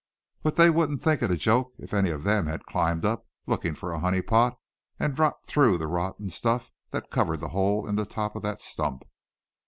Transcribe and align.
But 0.41 0.55
they 0.55 0.71
wouldn't 0.71 1.03
think 1.03 1.21
it 1.21 1.29
a 1.29 1.37
joke 1.37 1.73
if 1.77 1.93
any 1.93 2.09
of 2.09 2.23
them 2.23 2.47
had 2.47 2.65
climbed 2.65 3.05
up, 3.05 3.27
looking 3.45 3.75
for 3.75 3.91
a 3.93 3.99
honey 3.99 4.23
pot, 4.23 4.57
and 4.99 5.15
dropped 5.15 5.45
through 5.45 5.77
the 5.77 5.85
rotten 5.85 6.31
stuff 6.31 6.71
that 6.89 7.11
covered 7.11 7.39
the 7.39 7.49
hole 7.49 7.87
in 7.87 7.97
the 7.97 8.05
top 8.07 8.35
of 8.35 8.41
that 8.41 8.63
stump." 8.63 9.03